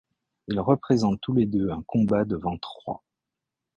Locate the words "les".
1.35-1.45